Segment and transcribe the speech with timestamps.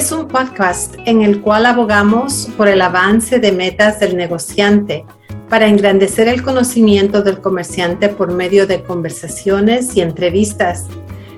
[0.00, 5.04] Es un podcast en el cual abogamos por el avance de metas del negociante
[5.50, 10.86] para engrandecer el conocimiento del comerciante por medio de conversaciones y entrevistas,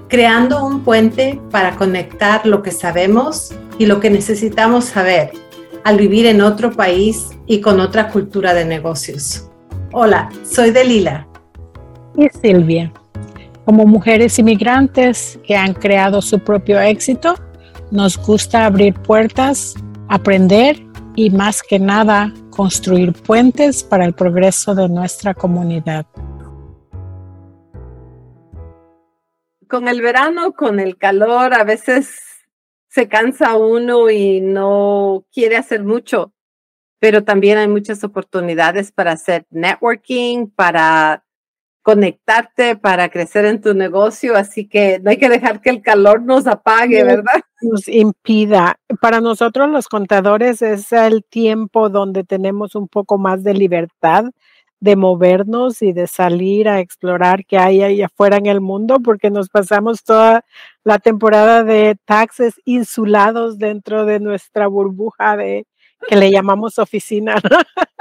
[0.07, 5.33] creando un puente para conectar lo que sabemos y lo que necesitamos saber
[5.83, 9.51] al vivir en otro país y con otra cultura de negocios.
[9.91, 11.27] Hola, soy Delila.
[12.17, 12.93] Y Silvia.
[13.65, 17.35] Como mujeres inmigrantes que han creado su propio éxito,
[17.93, 19.75] nos gusta abrir puertas,
[20.09, 20.77] aprender
[21.15, 26.07] y más que nada construir puentes para el progreso de nuestra comunidad.
[29.69, 32.19] Con el verano, con el calor, a veces
[32.89, 36.33] se cansa uno y no quiere hacer mucho,
[36.99, 41.25] pero también hay muchas oportunidades para hacer networking, para
[41.83, 46.23] conectarte para crecer en tu negocio, así que no hay que dejar que el calor
[46.23, 47.43] nos apague, ¿verdad?
[47.61, 48.79] Nos impida.
[49.01, 54.27] Para nosotros los contadores es el tiempo donde tenemos un poco más de libertad
[54.83, 59.31] de movernos y de salir a explorar qué hay ahí afuera en el mundo, porque
[59.31, 60.45] nos pasamos toda
[60.83, 65.67] la temporada de taxes insulados dentro de nuestra burbuja de
[66.09, 67.37] que le llamamos oficina.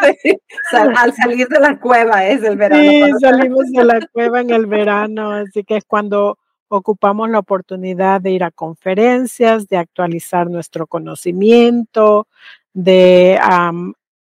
[0.98, 2.84] al salir de la cueva es el verano.
[2.84, 8.22] Sí, salimos de la cueva en el verano, así que es cuando ocupamos la oportunidad
[8.22, 12.28] de ir a conferencias, de actualizar nuestro conocimiento,
[12.74, 13.38] de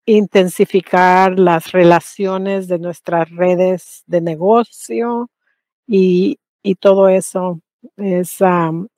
[0.06, 5.31] intensificar las relaciones de nuestras redes de negocio
[5.87, 6.39] y,
[6.81, 7.61] todo eso.
[7.97, 8.39] Es,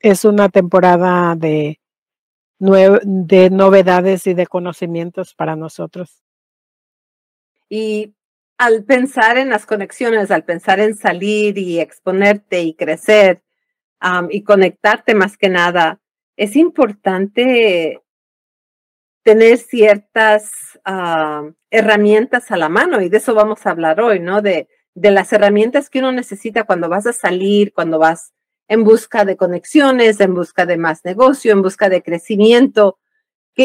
[0.01, 1.81] es una temporada de,
[2.61, 6.23] de novedades y de conocimientos para nosotros.
[7.71, 8.15] Y
[8.59, 13.43] al pensar en las conexiones, al pensar en salir y exponerte y crecer
[14.29, 16.01] y conectarte más que nada,
[16.37, 18.03] es importante
[19.23, 20.79] tener ciertas
[21.71, 24.43] herramientas a la mano y de eso vamos a hablar hoy, ¿no?
[24.43, 28.33] De, de las herramientas que uno necesita cuando vas a salir, cuando vas
[28.69, 33.00] en busca de conexiones, en busca de más negocio, en busca de crecimiento.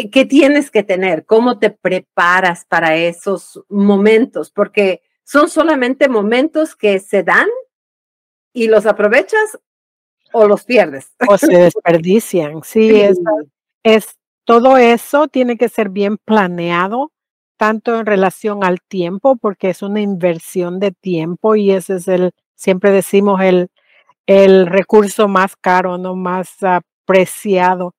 [0.03, 1.25] ¿Qué, tienes que tener?
[1.25, 4.51] ¿Cómo te preparas para esos momentos?
[4.51, 7.47] Porque son solamente momentos que se dan
[8.51, 9.57] y los aprovechas
[10.33, 11.13] o los pierdes.
[11.29, 13.17] O se desperdician, sí, Es,
[13.83, 17.13] es todo eso tiene que ser bien planeado,
[17.55, 22.31] tanto en relación al tiempo, porque es una inversión de tiempo y ese es el,
[22.53, 23.69] siempre decimos, el,
[24.27, 27.94] el recurso más caro, no más apreciado.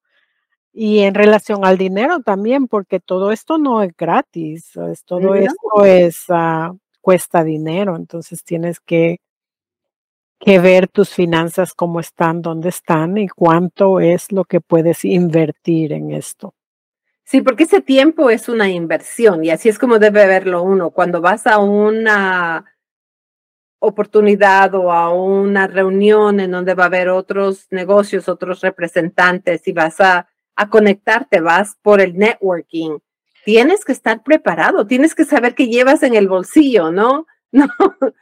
[0.78, 4.72] Y en relación al dinero también, porque todo esto no es gratis,
[5.06, 9.16] todo esto es, ah, cuesta dinero, entonces tienes que,
[10.38, 15.94] que ver tus finanzas cómo están, dónde están y cuánto es lo que puedes invertir
[15.94, 16.52] en esto.
[17.24, 20.90] Sí, porque ese tiempo es una inversión y así es como debe verlo uno.
[20.90, 22.66] Cuando vas a una
[23.78, 29.72] oportunidad o a una reunión en donde va a haber otros negocios, otros representantes y
[29.72, 32.98] vas a, a conectarte, vas por el networking,
[33.44, 37.26] tienes que estar preparado, tienes que saber qué llevas en el bolsillo, ¿no?
[37.52, 37.68] No,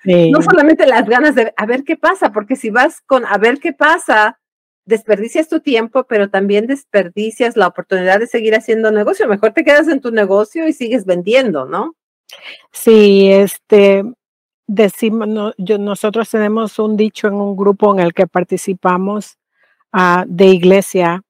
[0.04, 3.58] no solamente las ganas de a ver qué pasa, porque si vas con a ver
[3.58, 4.38] qué pasa,
[4.84, 9.26] desperdicias tu tiempo, pero también desperdicias la oportunidad de seguir haciendo negocio.
[9.26, 11.96] Mejor te quedas en tu negocio y sigues vendiendo, ¿no?
[12.70, 14.04] Sí, este,
[14.66, 19.38] decimos, nosotros tenemos un dicho en un grupo en el que participamos
[19.92, 21.22] ah, de iglesia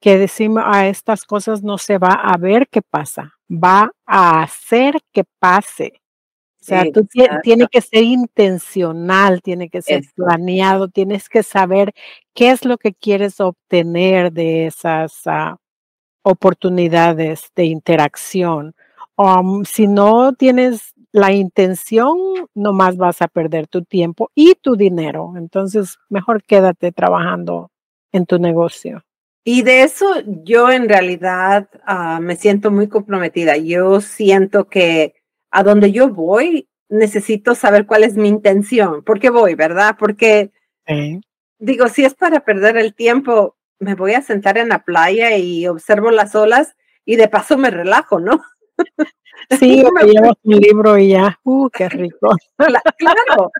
[0.00, 5.00] que decimos a estas cosas no se va a ver qué pasa, va a hacer
[5.12, 6.00] que pase.
[6.60, 7.06] O sea, tú
[7.42, 11.92] tienes que ser intencional, tiene que ser planeado, tienes que saber
[12.34, 15.56] qué es lo que quieres obtener de esas ah,
[16.22, 18.74] oportunidades de interacción.
[19.16, 22.18] Um, si no tienes la intención,
[22.54, 25.32] nomás vas a perder tu tiempo y tu dinero.
[25.36, 27.70] Entonces, mejor quédate trabajando
[28.12, 29.02] en tu negocio.
[29.44, 33.56] Y de eso yo en realidad ah, me siento muy comprometida.
[33.56, 35.14] Yo siento que
[35.50, 39.02] a donde yo voy necesito saber cuál es mi intención.
[39.02, 39.96] ¿Por qué voy, verdad?
[39.98, 40.50] Porque
[41.58, 45.66] digo, si es para perder el tiempo, me voy a sentar en la playa y
[45.66, 48.42] observo las olas y de paso me relajo, ¿no?
[49.58, 52.36] Sí, me llevo un libro y ya, uh, qué rico.
[52.56, 53.50] Claro,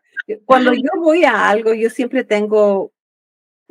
[0.44, 2.92] cuando yo voy a algo, yo siempre tengo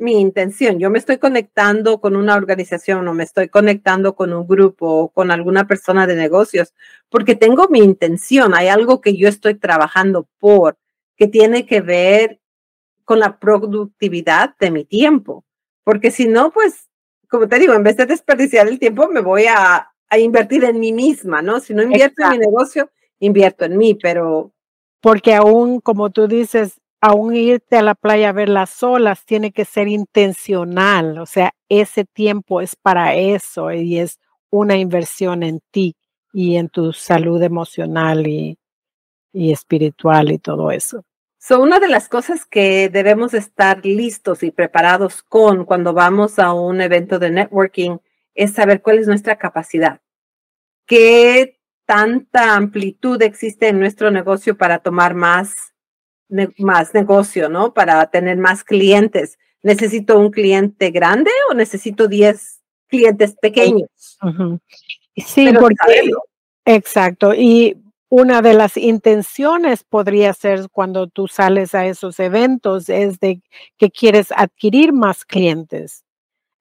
[0.00, 0.78] mi intención.
[0.78, 5.08] Yo me estoy conectando con una organización o me estoy conectando con un grupo o
[5.08, 6.74] con alguna persona de negocios
[7.08, 8.54] porque tengo mi intención.
[8.54, 10.78] Hay algo que yo estoy trabajando por
[11.16, 12.40] que tiene que ver
[13.04, 15.44] con la productividad de mi tiempo.
[15.84, 16.90] Porque si no, pues
[17.30, 20.80] como te digo, en vez de desperdiciar el tiempo, me voy a, a invertir en
[20.80, 21.60] mí misma, ¿no?
[21.60, 24.52] Si no invierto en mi negocio, invierto en mí, pero...
[25.00, 29.52] Porque aún, como tú dices, aún irte a la playa a ver las olas tiene
[29.52, 34.18] que ser intencional, o sea, ese tiempo es para eso y es
[34.50, 35.96] una inversión en ti
[36.32, 38.58] y en tu salud emocional y,
[39.32, 41.04] y espiritual y todo eso.
[41.38, 46.52] So, una de las cosas que debemos estar listos y preparados con cuando vamos a
[46.52, 47.96] un evento de networking
[48.34, 50.02] es saber cuál es nuestra capacidad.
[50.86, 55.69] ¿Qué tanta amplitud existe en nuestro negocio para tomar más,
[56.58, 57.74] más negocio, ¿no?
[57.74, 59.38] Para tener más clientes.
[59.62, 63.88] ¿Necesito un cliente grande o necesito 10 clientes pequeños?
[65.16, 66.10] Sí, porque,
[66.64, 67.34] exacto.
[67.34, 67.76] Y
[68.08, 73.40] una de las intenciones podría ser cuando tú sales a esos eventos es de
[73.76, 76.04] que quieres adquirir más clientes.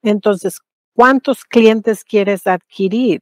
[0.03, 0.59] Entonces,
[0.93, 3.21] ¿cuántos clientes quieres adquirir?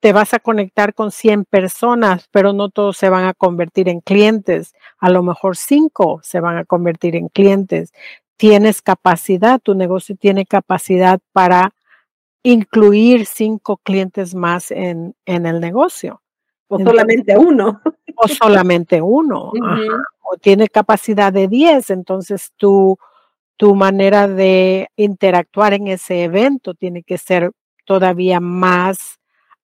[0.00, 4.00] Te vas a conectar con 100 personas, pero no todos se van a convertir en
[4.00, 4.74] clientes.
[4.98, 7.92] A lo mejor 5 se van a convertir en clientes.
[8.36, 11.74] Tienes capacidad, tu negocio tiene capacidad para
[12.42, 16.22] incluir cinco clientes más en, en el negocio.
[16.68, 17.82] O solamente uno.
[18.16, 19.52] O solamente uno.
[20.22, 21.90] O tiene capacidad de 10.
[21.90, 22.96] Entonces tu,
[23.58, 27.52] tu manera de interactuar en ese evento tiene que ser
[27.84, 29.19] todavía más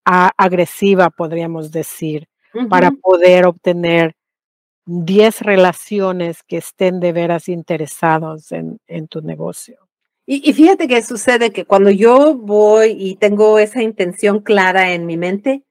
[0.06, 2.28] agresiva, podríamos decir,
[2.70, 4.14] para poder obtener
[4.86, 9.86] 10 relaciones que estén de veras interesados en, en tu negocio.
[10.28, 15.16] Y, fíjate que sucede que cuando yo voy y tengo esa intención clara en mi
[15.16, 15.62] mente,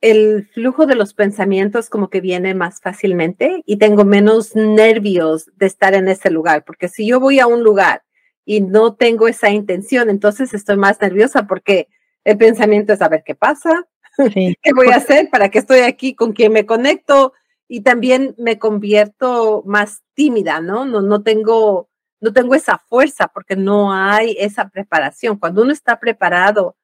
[0.00, 5.66] el flujo de los pensamientos como que viene más fácilmente y tengo menos nervios de
[5.66, 8.02] estar en ese lugar, porque si yo voy a un lugar
[8.46, 11.88] y no tengo esa intención, entonces estoy más nerviosa porque
[12.24, 13.86] el pensamiento es a ver qué pasa,
[14.34, 17.32] qué voy a hacer, para qué estoy aquí, con quién me conecto
[17.68, 20.84] y también me convierto más tímida, ¿no?
[20.84, 21.88] No, no tengo
[22.24, 25.36] no tengo esa fuerza porque no hay esa preparación.
[25.36, 26.74] Cuando uno está preparado,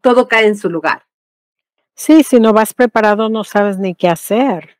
[0.00, 1.04] todo cae en su lugar.
[1.94, 4.78] Sí, si no vas preparado no sabes ni qué hacer.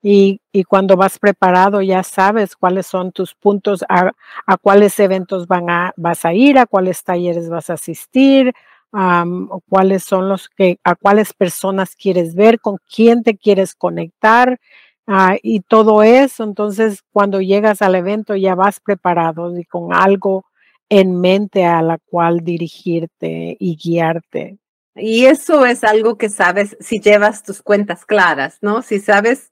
[0.00, 4.12] Y, y cuando vas preparado ya sabes cuáles son tus puntos, a,
[4.62, 8.54] cuáles eventos van a, vas a ir, a cuáles talleres vas a asistir,
[9.68, 14.58] cuáles son los que, a cuáles personas quieres ver, con quién te quieres conectar,
[15.06, 20.44] Ah, y todo eso, entonces cuando llegas al evento ya vas preparado y con algo
[20.88, 24.58] en mente a la cual dirigirte y guiarte.
[24.94, 28.82] Y eso es algo que sabes si llevas tus cuentas claras, ¿no?
[28.82, 29.50] Si sabes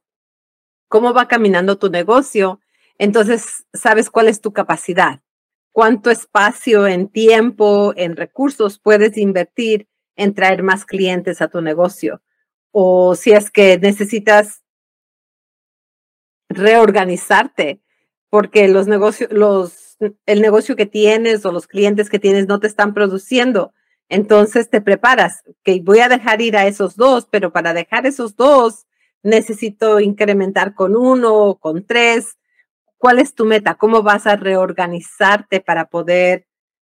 [0.88, 2.60] cómo va caminando tu negocio,
[2.98, 5.20] entonces sabes cuál es tu capacidad,
[5.80, 12.20] cuánto espacio en tiempo, en recursos puedes invertir en traer más clientes a tu negocio.
[12.70, 14.62] O si es que necesitas
[16.50, 17.80] reorganizarte
[18.28, 19.96] porque los negocios, los,
[20.26, 23.72] el negocio que tienes o los clientes que tienes no te están produciendo.
[24.10, 28.36] Entonces te preparas, que voy a dejar ir a esos dos, pero para dejar esos
[28.36, 28.86] dos
[29.22, 32.36] necesito incrementar con uno con tres.
[33.00, 33.76] ¿Cuál es tu meta?
[33.76, 36.46] ¿Cómo vas a reorganizarte para poder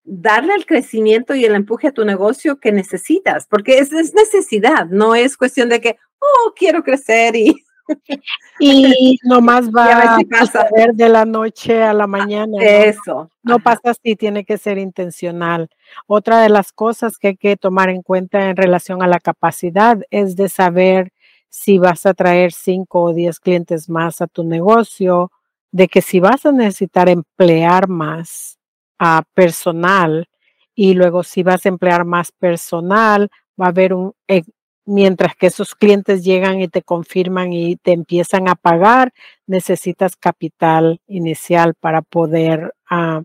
[0.03, 3.45] darle el crecimiento y el empuje a tu negocio que necesitas?
[3.45, 7.63] Porque es, es necesidad, no es cuestión de que, oh, quiero crecer y
[8.59, 12.57] y nomás va a pasar de la noche a la mañana.
[12.63, 13.29] Eso.
[13.43, 15.69] No, pasa así, tiene que ser intencional.
[16.07, 19.99] Otra de las cosas que hay que tomar en cuenta en relación a la capacidad
[20.09, 21.13] es de saber
[21.49, 25.31] si vas a traer cinco o diez clientes más a tu negocio,
[25.71, 28.57] de que si vas a necesitar emplear más
[28.99, 30.27] a personal
[30.75, 34.43] y luego si vas a emplear más personal, va a haber un, e,
[34.85, 39.13] mientras que esos clientes llegan y te confirman y te empiezan a pagar,
[39.47, 43.21] necesitas capital inicial para poder ah,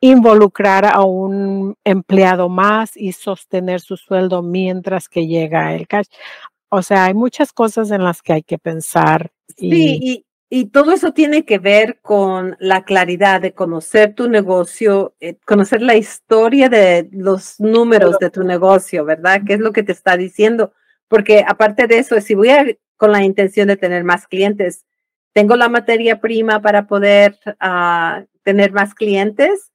[0.00, 6.06] involucrar a un empleado más y sostener su sueldo mientras que llega el cash.
[6.70, 9.32] O sea, hay muchas cosas en las que hay que pensar.
[9.56, 10.24] Sí, y,
[10.72, 15.94] todo eso tiene que ver con la claridad de conocer tu negocio, eh, conocer la
[15.94, 19.42] historia de los números de tu negocio, ¿verdad?
[19.46, 20.72] ¿Qué es lo que te está diciendo?
[21.06, 24.84] Porque aparte de eso, si voy con la intención de tener más clientes,
[25.32, 29.70] tengo la materia prima para poder ah, tener más clientes.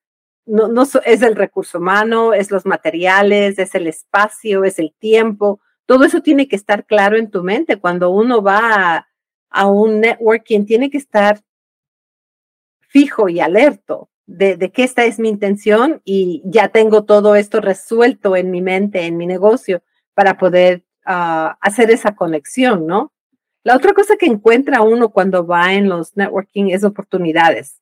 [0.46, 5.62] No, no es el recurso humano, es los materiales, es el espacio, es el tiempo.
[5.86, 7.78] Todo eso tiene que estar claro en tu mente.
[7.78, 9.08] Cuando uno va a,
[9.56, 11.42] a un networking, tiene que estar
[12.90, 17.62] fijo y alerto de, de que esta es mi intención y ya tengo todo esto
[17.62, 19.82] resuelto en mi mente, en mi negocio,
[20.14, 23.14] para poder ah, hacer esa conexión, ¿no?
[23.64, 27.82] La otra cosa que encuentra uno cuando va en los networking es oportunidades.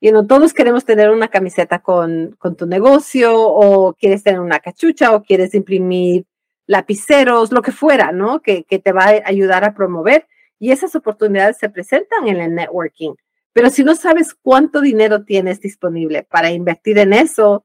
[0.00, 4.60] Y no todos queremos tener una camiseta con, con tu negocio o quieres tener una
[4.60, 6.26] cachucha o quieres imprimir
[6.66, 8.40] lapiceros, lo que fuera, ¿no?
[8.40, 10.26] Que, que te va a ayudar a promover.
[10.62, 13.14] Y esas oportunidades se presentan en el networking.
[13.52, 17.64] Pero si no sabes cuánto dinero tienes disponible para invertir en eso,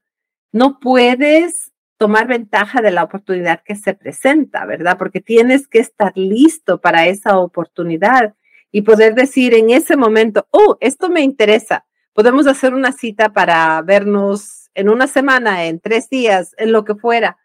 [0.50, 4.98] no puedes tomar ventaja de la oportunidad que se presenta, ¿verdad?
[4.98, 8.34] Porque tienes que estar listo para esa oportunidad
[8.72, 11.86] y poder decir en ese momento, oh, esto me interesa,
[12.18, 16.96] Podemos hacer una cita para vernos en una semana, en tres días, en lo que
[16.96, 17.38] fuera,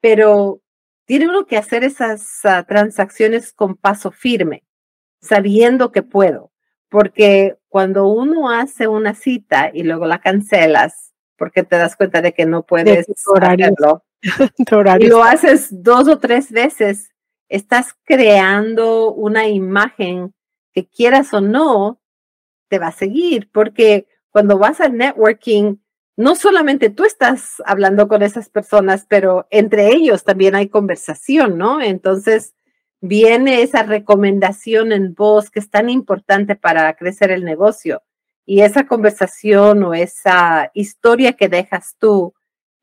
[0.00, 0.60] pero
[1.06, 4.62] tiene uno que hacer esas ah, transacciones con paso firme,
[5.22, 6.52] sabiendo que puedo,
[6.90, 12.34] porque cuando uno hace una cita y luego la cancelas, porque te das cuenta de
[12.34, 14.04] que no puedes hacerlo,
[15.00, 17.10] y lo haces dos o tres veces,
[17.48, 20.34] estás creando una imagen
[20.72, 22.00] que quieras o no,
[22.68, 25.76] te va a seguir, porque cuando vas al networking,
[26.16, 31.80] no solamente tú estás hablando con esas personas, pero entre ellos también hay conversación, ¿no?
[31.80, 32.54] Entonces
[33.02, 38.02] viene esa recomendación en voz que es tan importante para crecer el negocio.
[38.46, 42.32] Y esa conversación o esa historia que dejas tú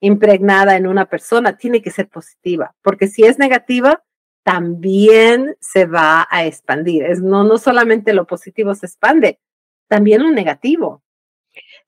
[0.02, 4.04] impregnada en una persona tiene que ser positiva, porque si es negativa,
[4.44, 7.04] también se va a expandir.
[7.04, 9.40] Es no, no solamente lo positivo se expande,
[9.88, 11.02] también lo negativo.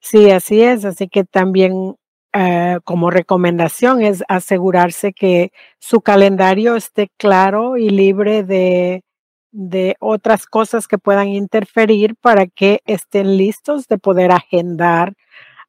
[0.00, 0.84] Sí, así es.
[0.84, 1.96] Así que también
[2.32, 9.04] eh, como recomendación es asegurarse que su calendario esté claro y libre de,
[9.50, 15.12] de otras cosas que puedan interferir para que estén listos de poder agendar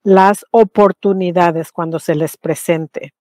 [0.03, 3.13] las oportunidades cuando se les presente.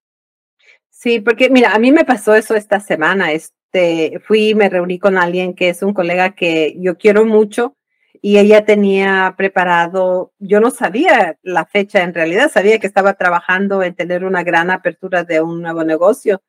[0.90, 3.32] Sí, porque mira, a mí me pasó eso esta semana.
[3.32, 7.74] Este, fui, me reuní con alguien que es un colega que yo quiero mucho
[8.24, 13.82] y ella tenía preparado, yo no sabía la fecha en realidad, sabía que estaba trabajando
[13.82, 16.40] en tener una gran apertura de un nuevo negocio.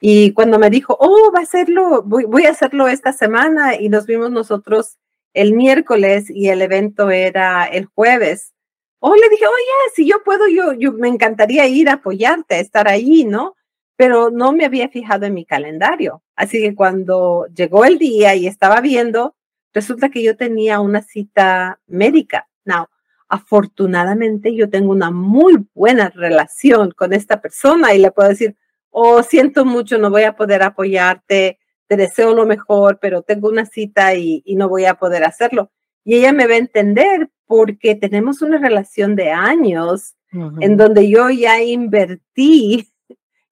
[0.00, 4.06] Y cuando me dijo, oh, va a hacerlo, voy, a hacerlo esta semana y nos
[4.06, 4.96] vimos nosotros
[5.34, 8.54] el miércoles y el evento era el jueves.
[9.00, 12.88] Oh, le dije, oye, si yo puedo, yo, yo me encantaría ir a apoyarte, estar
[12.88, 13.56] ahí, ¿no?
[13.96, 16.22] Pero no me había fijado en mi calendario.
[16.34, 19.34] Así que cuando llegó el día y estaba viendo,
[19.72, 22.48] resulta que yo tenía una cita médica.
[22.64, 22.86] Now,
[23.28, 28.56] afortunadamente yo tengo una muy buena relación con esta persona y le puedo decir,
[28.90, 33.66] oh, siento mucho, no voy a poder apoyarte, te deseo lo mejor, pero tengo una
[33.66, 35.70] cita y, no voy a poder hacerlo.
[36.04, 40.14] Y ella me va a entender porque tenemos una relación de años
[40.60, 42.92] en donde yo ya invertí,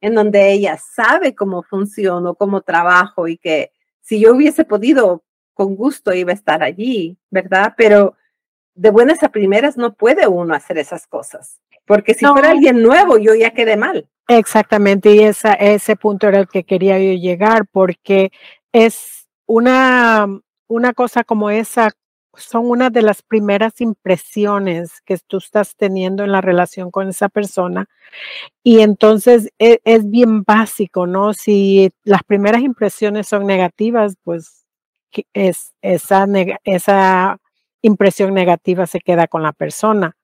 [0.00, 5.24] en donde ella sabe cómo funciono, cómo trabajo y que si yo hubiese podido
[5.58, 7.74] con gusto iba a estar allí, ¿verdad?
[7.76, 8.14] Pero
[8.76, 13.18] de buenas a primeras no puede uno hacer esas cosas, porque si fuera alguien nuevo,
[13.18, 14.06] yo ya quedé mal.
[14.28, 18.30] Exactamente, y esa, ese punto era el que quería yo llegar, porque
[18.72, 20.28] es una,
[20.68, 21.90] una cosa como esa,
[22.36, 27.28] son una de las primeras impresiones que tú estás teniendo en la relación con esa
[27.28, 27.86] persona.
[28.62, 31.34] Y entonces es, es bien básico, ¿no?
[31.34, 34.67] Si las primeras impresiones son negativas, pues
[35.32, 36.26] es, esa,
[36.64, 37.38] esa
[37.82, 40.16] impresión negativa se queda con la persona.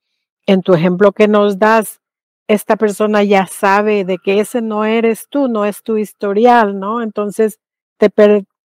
[0.45, 2.01] En tu ejemplo que nos das,
[2.47, 7.01] esta persona ya sabe de que ese no eres tú, no es tu historial, ¿no?
[7.01, 7.59] Entonces
[7.97, 8.09] te,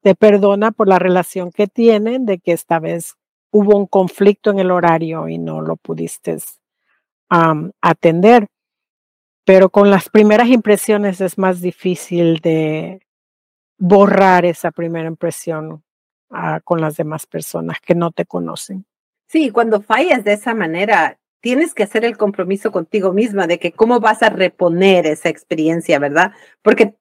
[0.02, 3.16] te perdona por la relación que tienen de que esta vez
[3.50, 6.38] hubo un conflicto en el horario y no lo pudiste
[7.28, 8.46] atender.
[9.44, 13.00] Pero con las primeras impresiones es más difícil de
[13.78, 15.84] borrar esa primera impresión
[16.64, 18.84] con las demás personas que no te conocen.
[19.28, 23.72] Sí, cuando fallas de esa manera, tienes que hacer el compromiso contigo misma de que
[23.72, 26.32] cómo vas a reponer esa experiencia, ¿verdad?
[26.62, 26.96] Porque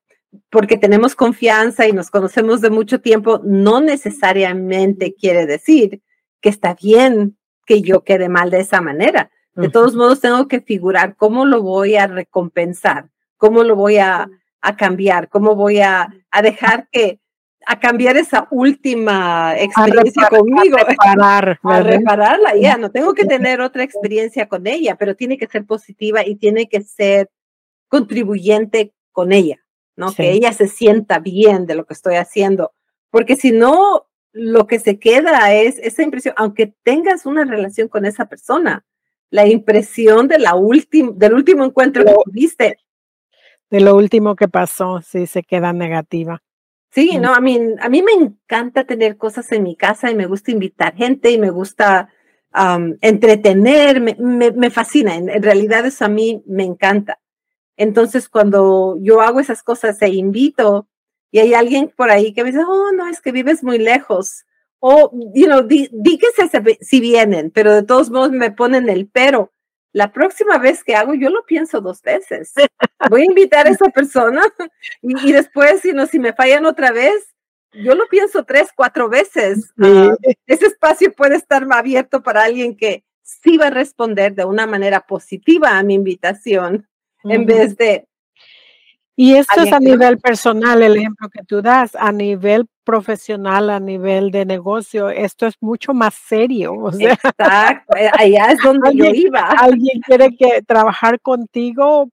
[0.49, 6.01] porque tenemos confianza y nos conocemos de mucho tiempo, no necesariamente quiere decir
[6.41, 9.31] que está bien que yo quede mal de esa manera.
[9.55, 14.29] De todos modos, tengo que figurar cómo lo voy a recompensar, cómo lo voy a,
[14.59, 17.21] a cambiar, cómo voy a, a dejar que,
[17.65, 20.77] a cambiar esa última experiencia conmigo.
[20.85, 25.37] A, reparar, a repararla, ya, no tengo que tener otra experiencia con ella, pero tiene
[25.37, 27.29] que ser positiva y tiene que ser
[27.87, 29.59] contribuyente con ella,
[29.95, 30.13] ¿no?
[30.13, 32.73] Que ella se sienta bien de lo que estoy haciendo,
[33.09, 38.05] porque si no, lo que se queda es esa impresión, aunque tengas una relación con
[38.05, 38.85] esa persona,
[39.29, 40.53] la impresión de la
[41.13, 42.77] del último encuentro que tuviste.
[43.69, 46.41] De lo último que pasó, sí, se queda negativa.
[46.95, 50.27] Sí, no, a mí, a mí me encanta tener cosas en mi casa y me
[50.27, 52.07] gusta invitar gente y me gusta
[53.01, 57.19] entretener, me, me, fascina, en, realidad eso a mí me encanta.
[57.75, 60.87] Entonces, cuando yo hago esas cosas e invito
[61.31, 64.45] y hay alguien por ahí que me dice, oh, no, es que vives muy lejos,
[64.79, 69.51] o, you know, di, que si vienen, pero de todos modos me ponen el pero.
[69.95, 72.51] La próxima vez que hago, yo lo pienso dos veces.
[73.09, 74.41] Voy a invitar a esa persona
[75.01, 77.33] y, después, you know, si me fallan otra vez,
[77.71, 79.71] yo lo pienso tres, cuatro veces.
[79.81, 80.13] Ah,
[80.47, 84.99] ese espacio puede estar abierto para alguien que sí va a responder de una manera
[84.99, 86.89] positiva a mi invitación,
[87.23, 88.05] en vez de...
[89.15, 93.79] Y esto es a nivel personal, el ejemplo que tú das, a nivel profesional, a
[93.79, 96.73] nivel de negocio, esto es mucho más serio.
[96.73, 99.39] O sea, Exacto, eh, allá es donde yo iba.
[99.39, 102.09] Alguien quiere que trabajar contigo,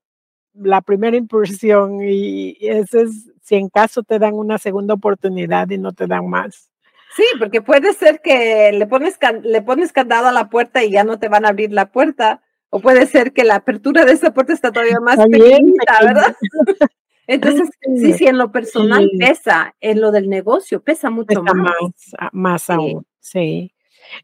[0.54, 5.78] la primera impresión, y ese es si en caso te dan una segunda oportunidad y
[5.78, 6.70] no te dan más.
[7.16, 11.04] Sí, porque puede ser que le pones, le pones candado a la puerta y ya
[11.04, 12.40] no te van a abrir la puerta,
[12.74, 16.36] o puede ser que la apertura de esa puerta está todavía más pequeñita, ¿verdad?
[17.26, 21.54] Entonces, sí, sí, en lo personal pesa, en lo del negocio pesa mucho más.
[21.54, 23.74] Más, más aún, sí.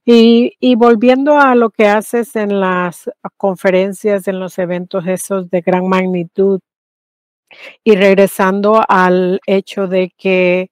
[0.04, 5.60] Y, y, volviendo a lo que haces en las conferencias, en los eventos esos de
[5.60, 6.60] gran magnitud,
[7.84, 10.70] y regresando al hecho de que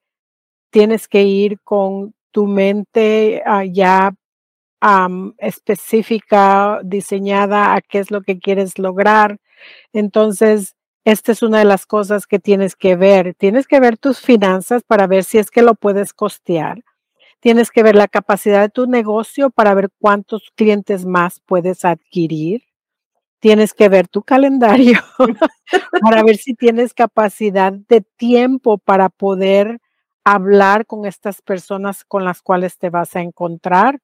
[0.70, 4.14] tienes que ir con tu mente ah, ya
[5.38, 9.38] específica, diseñada a qué es lo que quieres lograr.
[9.92, 13.34] Entonces, esta es una de las cosas que tienes que ver.
[13.36, 16.82] Tienes que ver tus finanzas para ver si es que lo puedes costear.
[17.40, 22.62] Tienes que ver la capacidad de tu negocio para ver cuántos clientes más puedes adquirir
[23.40, 24.98] tienes que ver tu calendario
[26.02, 29.78] para ver si tienes capacidad de tiempo para poder
[30.24, 34.00] hablar con estas personas con las cuales te vas a encontrar.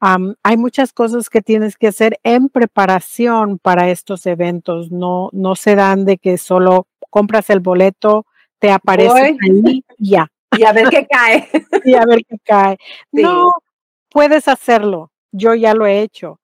[0.00, 4.90] Hay muchas cosas que tienes que hacer en preparación para estos eventos.
[4.90, 8.26] No, no se dan de que solo compras el boleto,
[8.58, 10.30] te aparece ahí y ya.
[10.56, 11.46] Y a ver qué cae.
[11.84, 12.78] y a ver qué cae.
[13.12, 13.52] No,
[14.08, 15.12] puedes hacerlo.
[15.30, 16.40] Yo ya lo he hecho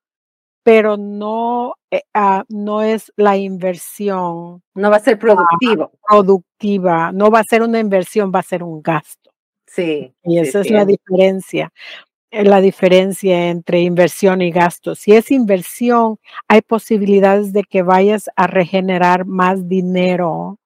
[0.65, 4.63] pero no, eh, ah, no es la inversión.
[4.75, 5.93] No va a ser productivo.
[6.09, 9.31] productiva, no va a ser una inversión, va a ser un gasto.
[9.67, 10.13] Sí.
[10.25, 11.71] Y esa es la diferencia,
[12.43, 14.95] la diferencia entre inversión y gasto.
[14.95, 16.19] Si es inversión,
[16.49, 20.59] hay posibilidades de que vayas a regenerar más dinero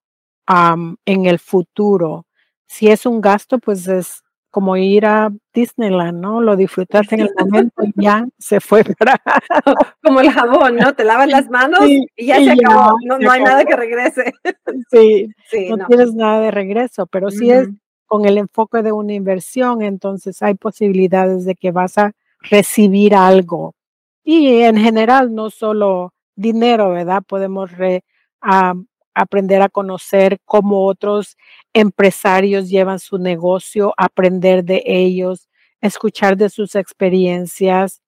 [1.05, 2.27] en el futuro.
[2.67, 6.41] Si es un gasto, pues es como ir a Disneyland, ¿no?
[6.41, 9.21] Lo disfrutaste en el momento y ya se fue para...
[10.03, 10.95] Como el jabón, ¿no?
[10.95, 14.33] Te lavas las manos y ya se acabó, no, hay nada que regrese.
[14.91, 15.29] Sí,
[15.77, 17.69] no, tienes nada de regreso, pero si es
[18.09, 23.75] con el enfoque de una inversión, entonces hay posibilidades de que vas a recibir algo.
[24.25, 27.23] Y en general, no solo dinero, ¿verdad?
[27.27, 28.03] Podemos re,
[29.15, 31.37] aprender a conocer cómo otros
[31.75, 35.49] empresarios llevan su negocio, aprender de ellos,
[35.81, 38.01] escuchar de sus experiencias,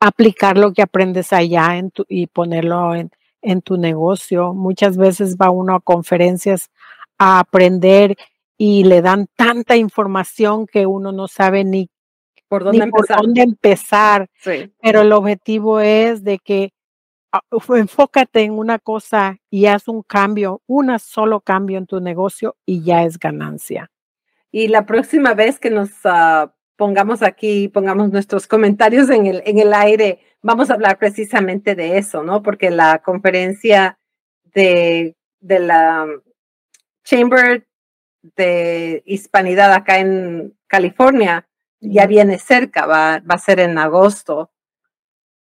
[0.00, 3.10] aplicar lo que aprendes allá en tu, y ponerlo en,
[3.42, 4.54] en tu negocio.
[4.54, 6.70] Muchas veces va uno a conferencias
[7.18, 8.16] a aprender
[8.56, 11.90] y le dan tanta información que uno no sabe ni
[12.48, 13.16] por dónde empezar.
[13.16, 14.30] Por dónde empezar.
[14.80, 16.74] Pero el objetivo es de que
[17.36, 17.42] Ah,
[17.76, 22.84] enfócate en una cosa y haz un cambio, un solo cambio en tu negocio y
[22.84, 23.90] ya es ganancia.
[24.52, 29.58] Y la próxima vez que nos ah, pongamos aquí, pongamos nuestros comentarios en el, en
[29.58, 32.40] el aire, vamos a hablar precisamente de eso, ¿no?
[32.40, 33.98] Porque la conferencia
[34.54, 36.06] de, de la
[37.02, 37.66] Chamber
[38.36, 41.46] de Hispanidad acá en California
[41.80, 44.50] ya viene cerca, va, va a ser en agosto.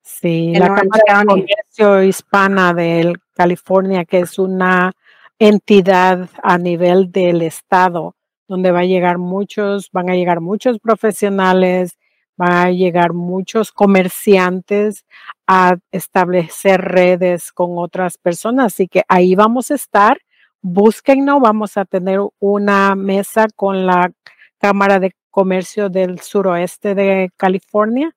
[0.02, 4.94] Sí, la Cámara de Comercio Hispana de California, que es una
[5.38, 8.16] entidad a nivel del estado,
[8.48, 11.98] donde va a llegar muchos, van a llegar muchos profesionales,
[12.36, 15.06] van a llegar muchos comerciantes
[15.46, 18.74] a establecer redes con otras personas.
[18.74, 20.20] Así que ahí vamos a estar.
[20.62, 24.12] Búsquennos, vamos a tener una mesa con la
[24.58, 28.14] Cámara de Comercio del Suroeste de California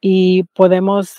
[0.00, 1.14] y podemos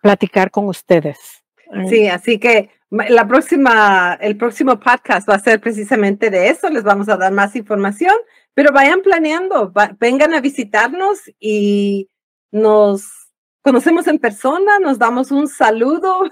[0.00, 1.44] platicar con ustedes.
[1.88, 6.70] Sí, así que la próxima, el próximo podcast va a ser precisamente de eso.
[6.70, 8.14] Les vamos a dar más información,
[8.54, 12.08] pero vayan planeando, vengan a visitarnos y
[12.50, 16.22] nos conocemos en persona, nos damos un saludo.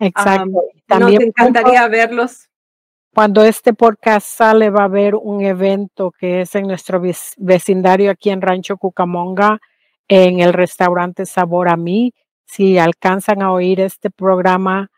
[0.00, 0.64] Exacto.
[0.86, 2.48] También nos encantaría verlos.
[3.14, 7.02] Cuando este podcast sale va a haber un evento que es en nuestro
[7.38, 9.60] vecindario aquí en Rancho Cucamonga,
[10.08, 12.14] en el restaurante Sabor a mí.
[12.46, 14.90] Si alcanzan a oír este programa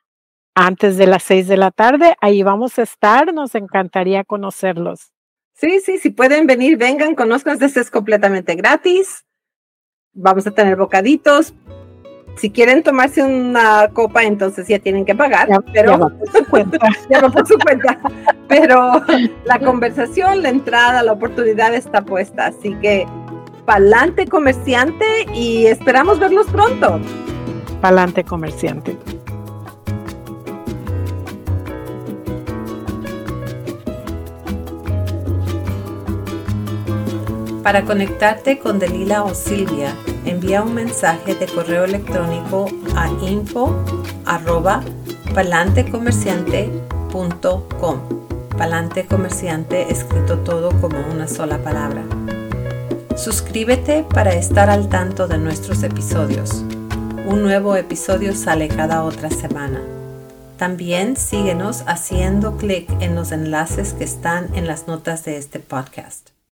[0.55, 3.33] antes de las seis de la tarde, ahí vamos a estar.
[3.33, 5.13] Nos encantaría conocerlos.
[5.55, 9.25] Sí, sí, si pueden venir, vengan, conozcan, este es completamente gratis.
[10.13, 11.55] Vamos a tener bocaditos.
[12.37, 16.79] Si quieren tomarse una copa, entonces ya tienen que pagar, pero ya por su cuenta.
[17.11, 17.99] ya va por su cuenta.
[18.49, 19.03] Pero
[19.45, 22.47] la conversación, la entrada, la oportunidad está puesta.
[22.47, 23.07] Así que
[23.65, 26.99] pa'lante comerciante y esperamos verlos pronto.
[27.81, 28.97] Pa'lante comerciante.
[37.63, 43.77] Para conectarte con Delila o Silvia, envía un mensaje de correo electrónico a info
[44.25, 44.83] arroba
[45.35, 47.99] palantecomerciante.com.
[48.57, 52.05] Palante comerciante escrito todo como una sola palabra.
[53.17, 56.65] Suscríbete para estar al tanto de nuestros episodios.
[57.27, 59.81] Un nuevo episodio sale cada otra semana.
[60.59, 66.32] También síguenos haciendo clic en los enlaces que están en las notas de este podcast.